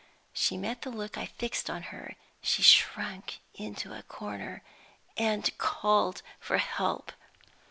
She 0.33 0.57
met 0.57 0.81
the 0.81 0.89
look 0.89 1.15
I 1.15 1.27
fixed 1.27 1.69
on 1.69 1.83
her; 1.93 2.15
she 2.41 2.63
shrunk 2.63 3.37
into 3.53 3.93
a 3.95 4.01
corner, 4.01 4.63
and 5.15 5.55
called 5.59 6.23
for 6.39 6.57
help. 6.57 7.11